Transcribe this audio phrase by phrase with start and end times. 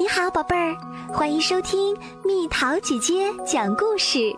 [0.00, 0.76] 你好，宝贝儿，
[1.12, 4.32] 欢迎收听蜜桃姐姐讲故事。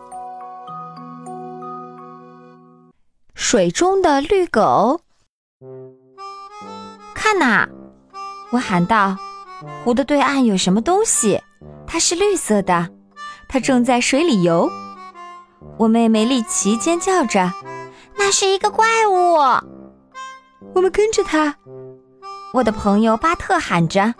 [3.34, 5.02] 水中的绿狗，
[7.14, 7.68] 看呐！
[8.50, 9.14] 我喊道
[9.84, 11.38] ：“湖的对岸有什么东西？
[11.86, 12.88] 它是绿色的，
[13.46, 14.66] 它正在水里游。”
[15.76, 17.52] 我妹妹丽奇尖叫着
[18.16, 19.34] ：“那是一个怪物！”
[20.74, 21.54] 我们跟着它。
[22.54, 24.14] 我的朋友巴特喊着。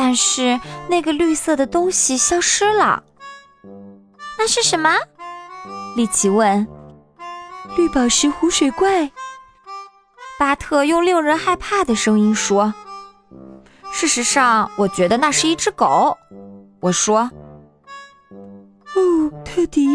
[0.00, 3.02] 但是那个绿色的东西消失了。
[4.38, 4.94] 那是什么？
[5.96, 6.64] 丽奇问。
[7.76, 9.10] 绿宝石湖水怪。
[10.38, 12.72] 巴特用令人害怕的声音说
[13.90, 16.16] ：“事实上，我觉得那是一只狗。”
[16.78, 17.28] 我说。
[18.94, 19.88] 哦，特迪，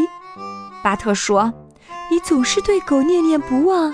[0.84, 1.54] 巴特说
[2.12, 3.94] ：“你总是对狗念念不忘。”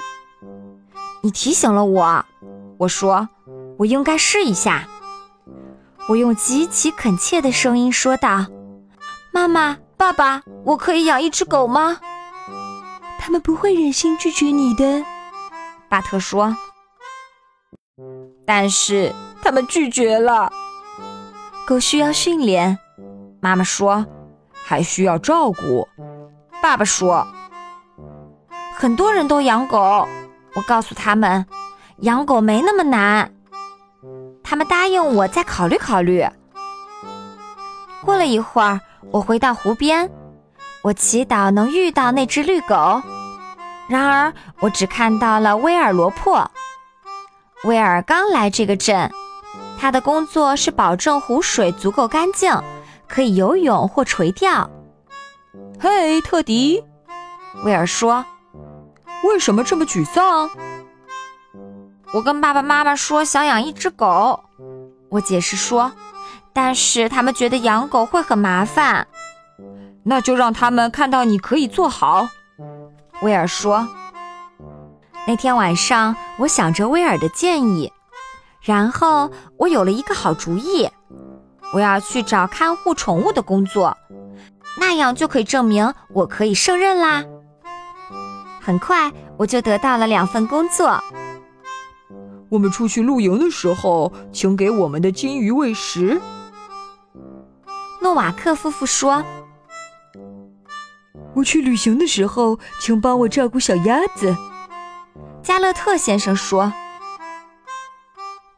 [1.21, 2.25] 你提醒了我。
[2.79, 3.29] 我说
[3.77, 4.87] ：“我应该试一下。”
[6.09, 8.47] 我用极其恳切的声音说道
[9.31, 11.99] ：“妈妈，爸爸，我可以养一只狗吗？”
[13.19, 15.05] 他们不会忍心拒绝你的，
[15.87, 16.57] 巴特说。
[18.43, 20.51] 但是他们拒绝了。
[21.67, 22.79] 狗需要训练，
[23.39, 24.03] 妈妈说，
[24.51, 25.87] 还需要照顾。
[26.59, 27.27] 爸爸说，
[28.73, 30.07] 很多人都养狗。
[30.55, 31.45] 我告诉他们，
[31.99, 33.31] 养狗没那么难。
[34.49, 36.27] 他们答应我再考虑考虑。
[38.03, 38.79] 过了一会儿，
[39.11, 40.09] 我回到湖边，
[40.81, 42.99] 我祈祷能遇到那只绿狗。
[43.87, 46.49] 然而，我只看到了威尔罗珀。
[47.65, 49.11] 威尔刚来这个镇，
[49.77, 52.51] 他的工作是保证湖水足够干净，
[53.07, 54.67] 可以游泳或垂钓。
[55.79, 56.83] 嘿，特迪，
[57.63, 58.25] 威尔说
[59.23, 60.49] ：“为什么这么沮丧？”
[62.11, 64.43] 我跟爸爸妈妈说想养一只狗，
[65.09, 65.91] 我解释说，
[66.53, 69.07] 但是他们觉得养狗会很麻烦，
[70.03, 72.27] 那就让他们看到你可以做好。
[73.21, 73.87] 威尔说。
[75.27, 77.93] 那天晚上，我想着威尔的建议，
[78.61, 80.89] 然后我有了一个好主意，
[81.73, 83.95] 我要去找看护宠物的工作，
[84.79, 87.23] 那样就可以证明我可以胜任啦。
[88.59, 90.99] 很快，我就得到了两份工作。
[92.49, 96.19] 我们出去露营的时候，请给我们的金鱼喂食。
[98.01, 99.23] 诺瓦克夫妇说
[101.35, 104.35] ：“我去旅行的时候，请帮我照顾小鸭子。”
[105.43, 106.73] 加勒特先生说：“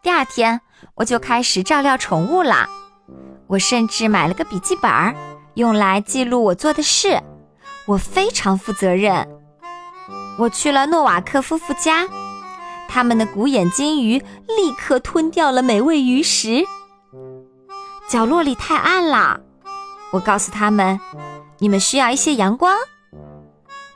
[0.02, 0.62] 第二天，
[0.96, 2.70] 我就开始照料宠物啦。
[3.48, 4.90] 我甚至买了个笔记本，
[5.56, 7.22] 用来记录我做的事。
[7.88, 9.28] 我非常负责任。
[10.38, 12.08] 我去了诺瓦克夫妇家。”
[12.92, 16.66] 他们的古眼金鱼立刻吞掉了美味鱼食。
[18.10, 19.40] 角落里太暗了，
[20.12, 21.00] 我告诉他们，
[21.60, 22.76] 你们需要一些阳光。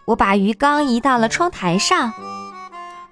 [0.05, 2.13] 我把鱼缸移到了窗台上，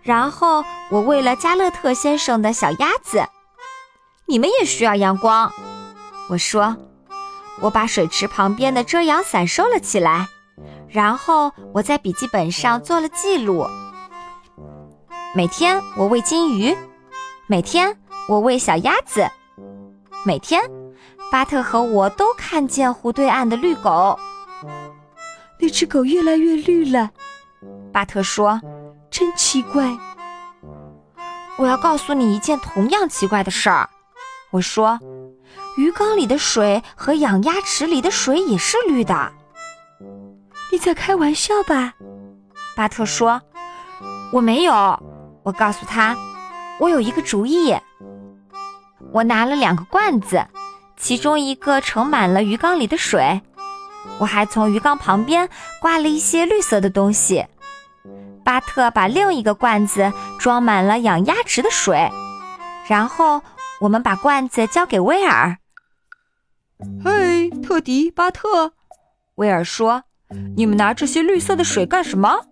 [0.02, 3.26] 然后我喂了加勒特先生的小鸭子。
[4.26, 5.52] 你们也需要阳光，
[6.30, 6.78] 我说。
[7.62, 10.28] 我把水池旁边的遮阳伞收了起来，
[10.88, 13.68] 然后我在笔记本上做了记录。
[15.36, 16.78] 每天我喂金鱼，
[17.48, 17.98] 每天
[18.30, 19.28] 我喂小鸭子，
[20.24, 20.62] 每天
[21.32, 24.16] 巴特和我都看见湖对岸的绿狗。
[25.60, 27.10] 那只狗越来越绿了，
[27.92, 28.62] 巴特说
[29.10, 29.98] ：“真奇怪。”
[31.58, 33.90] 我要告诉你一件同样奇怪的事儿。
[34.52, 35.00] 我说
[35.78, 39.34] ：“鱼缸里的水和养鸭池里的水也是绿的。”
[40.72, 41.96] 你在开玩笑吧？
[42.76, 43.42] 巴特说
[44.32, 44.74] ：“我没有。”
[45.44, 46.16] 我告诉他，
[46.80, 47.76] 我有一个主意。
[49.12, 50.46] 我拿了两个罐子，
[50.98, 53.42] 其中一个盛满了鱼缸里的水。
[54.20, 55.50] 我还从鱼缸旁边
[55.82, 57.46] 挂了一些绿色的东西。
[58.44, 62.10] 巴特把另一个罐子装满了养鸭池的水，
[62.88, 63.42] 然后
[63.80, 65.58] 我们把罐子交给威尔。
[67.04, 68.74] 嘿，特迪，巴特，
[69.36, 70.04] 威尔说
[70.58, 72.46] ：“你们拿这些绿色的水干什么？”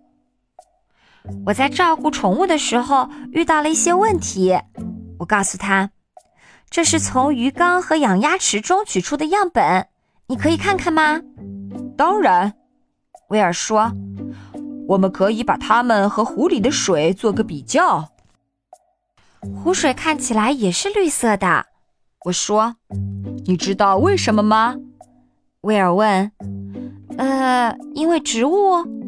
[1.46, 4.58] 我在照顾宠物的时候遇到了一些问题，
[5.18, 5.90] 我告诉他，
[6.68, 9.86] 这是从鱼缸和养鸭池中取出的样本，
[10.28, 11.20] 你可以看看吗？
[11.96, 12.54] 当然，
[13.28, 13.92] 威尔说，
[14.88, 18.08] 我们可以把它们和湖里的水做个比较。
[19.54, 21.66] 湖水看起来也是绿色的，
[22.24, 22.76] 我说，
[23.44, 24.76] 你知道为什么吗？
[25.62, 26.32] 威尔问。
[27.18, 29.01] 呃，因为植物。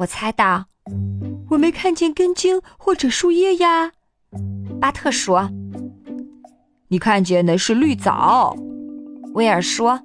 [0.00, 0.64] 我猜到，
[1.50, 3.92] 我没看见根茎或者树叶呀。
[4.80, 5.50] 巴特说
[6.88, 8.56] ：“你看见的是绿藻。
[9.34, 10.00] 威尔说：“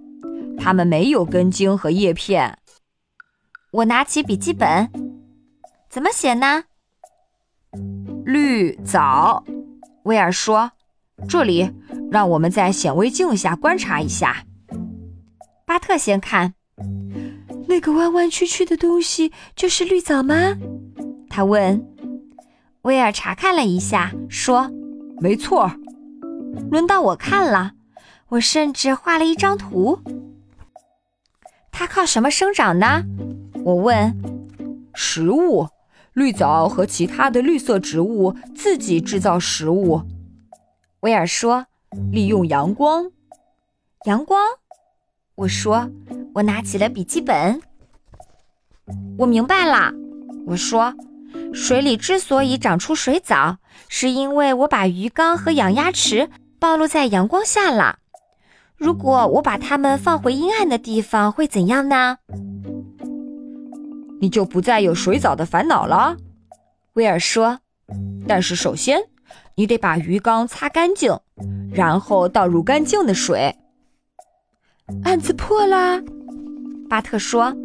[0.59, 2.57] 它们没有根茎和叶片。”
[3.71, 4.91] 我拿起笔记本，
[5.89, 6.65] 怎么写呢？
[8.25, 9.45] 绿藻。
[10.03, 10.73] 威尔说
[11.25, 11.71] ：“这里，
[12.11, 14.43] 让我们在显微镜下观察一下。”
[15.65, 16.53] 巴特先看，
[17.67, 20.57] 那个弯弯曲曲的东西就是绿藻吗？
[21.29, 21.85] 他问。
[22.83, 24.69] 威尔查看了一下，说
[25.19, 25.71] ：“没错。”
[26.69, 27.73] 轮到我看了，
[28.29, 29.99] 我甚至画了一张图。
[31.71, 33.03] 它靠什么生长呢？
[33.63, 34.15] 我问。
[34.93, 35.67] 食物，
[36.13, 40.03] 绿藻和其他的绿色植物自己制造食物。
[41.01, 41.65] 威尔说
[42.11, 43.11] ：“利用阳光。”
[44.05, 44.39] 阳光？
[45.35, 45.89] 我说。
[46.33, 47.61] 我拿起了笔记本。
[49.17, 49.93] 我明白了。
[50.45, 50.93] 我说。
[51.53, 53.57] 水里之所以长出水藻，
[53.89, 56.29] 是因为我把鱼缸和养鸭池
[56.59, 57.99] 暴露在阳光下了。
[58.77, 62.17] 如果我把它们放回阴暗的地方，会怎样呢？
[64.21, 66.17] 你就不再有水藻的烦恼了，
[66.93, 67.59] 威尔说。
[68.27, 68.99] 但是首先，
[69.55, 71.17] 你得把鱼缸擦干净，
[71.71, 73.55] 然后倒入干净的水。
[75.03, 76.01] 案子破啦，
[76.89, 77.55] 巴特说。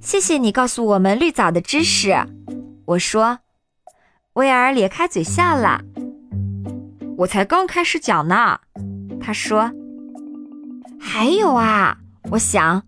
[0.00, 2.14] 谢谢你告诉我们绿藻的知识。
[2.86, 3.40] 我说，
[4.34, 5.82] 威尔咧开嘴笑了。
[7.18, 8.60] 我才刚开始讲呢，
[9.20, 9.72] 他说。
[10.98, 11.98] 还有啊，
[12.30, 12.84] 我想，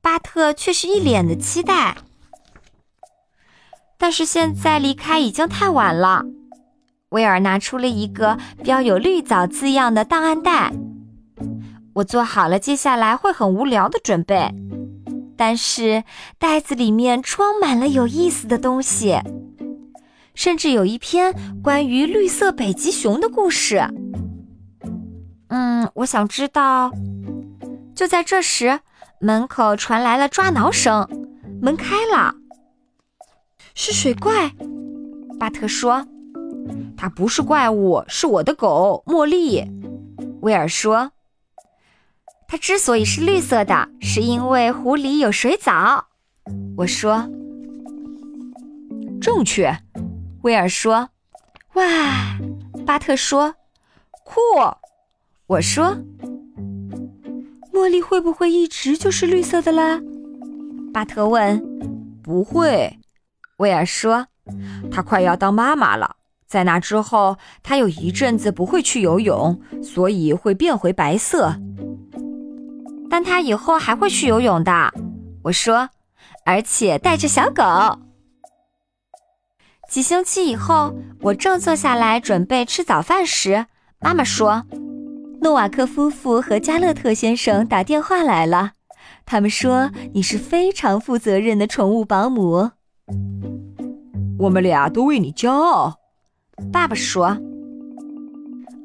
[0.00, 1.96] 巴特却是一脸的期待。
[3.96, 6.24] 但是现在离开已经太晚了。
[7.10, 10.72] 威尔拿出了一个标有“绿藻”字样的档案袋。
[11.96, 14.54] 我做好了接下来会很无聊的准备。
[15.36, 16.04] 但是
[16.38, 19.18] 袋子里面装满了有意思的东西，
[20.34, 23.86] 甚至有一篇关于绿色北极熊的故事。
[25.48, 26.90] 嗯，我想知道。
[27.94, 28.80] 就在这时，
[29.20, 31.06] 门口传来了抓挠声，
[31.62, 32.34] 门开了。
[33.74, 34.52] 是水怪，
[35.38, 36.06] 巴特说。
[36.96, 39.64] 它不是怪物，是我的狗茉莉。
[40.40, 41.10] 威尔说。
[42.48, 46.06] 它之所以是绿色的，是因为湖里有水藻。
[46.76, 47.28] 我说，
[49.20, 49.76] 正确。
[50.42, 51.08] 威尔说，
[51.74, 52.38] 哇，
[52.86, 53.54] 巴特说，
[54.24, 54.40] 酷。
[55.48, 55.96] 我说，
[57.72, 60.00] 茉莉会不会一直就是绿色的啦？
[60.92, 61.60] 巴特问。
[62.22, 62.98] 不会，
[63.58, 64.26] 威尔说，
[64.90, 66.16] 它快要当妈妈了，
[66.46, 71.54] 在那之后，它有一阵子不会去游泳，所以会变回白色。
[73.16, 74.92] 但他以后还会去游泳的，
[75.44, 75.88] 我说，
[76.44, 77.62] 而且带着小狗。
[79.88, 83.64] 几星期以后，我正坐下来准备吃早饭时，
[84.00, 84.64] 妈妈说，
[85.40, 88.72] 诺瓦克夫妇和加勒特先生打电话来了，
[89.24, 92.72] 他们说你是非常负责任的宠物保姆。
[94.38, 95.94] 我们俩都为你骄傲，
[96.70, 97.38] 爸爸说。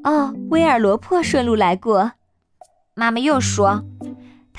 [0.06, 2.13] 哦，威尔罗珀顺路来过，
[2.95, 3.83] 妈妈又说。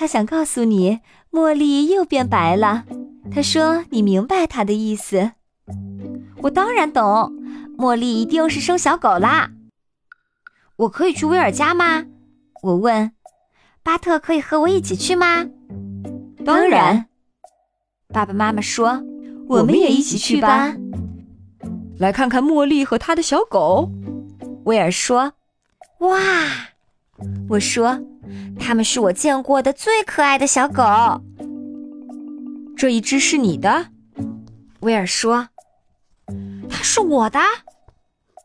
[0.03, 0.99] 他想告诉你，
[1.31, 2.85] 茉莉又变白了。
[3.31, 5.31] 他说：“你明白他的意思。”
[6.43, 7.33] 我当然懂，
[7.79, 9.53] 茉莉一定是生小狗啦。
[10.75, 12.05] 我可以去威尔家吗？
[12.63, 13.13] 我问。
[13.85, 15.47] 巴特可以和我一起去吗？
[16.45, 17.07] 当然。
[18.09, 19.05] 爸爸妈妈说
[19.47, 20.75] ：“我们也一起去吧。”
[22.01, 23.89] 来看看茉莉和她的小狗。
[24.65, 25.35] 威尔说
[26.03, 26.11] ：“哇！”
[27.49, 28.05] 我说。
[28.59, 30.83] 它们是我见过的最可爱的小狗。
[32.77, 33.87] 这一只是你的，
[34.81, 35.49] 威尔说。
[36.69, 37.39] 它是我的，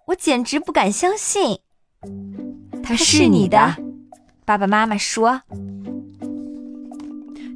[0.07, 1.59] 我简直不敢相信。
[2.83, 3.75] 它是你的，
[4.45, 5.41] 爸爸妈妈说。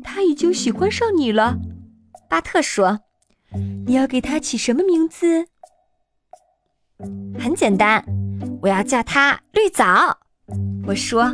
[0.03, 1.57] 它已经喜欢上你了，
[2.29, 2.99] 巴特说。
[3.85, 5.45] 你要给它起什么名字？
[7.39, 8.03] 很简单，
[8.61, 10.17] 我要叫它绿藻。
[10.87, 11.33] 我说。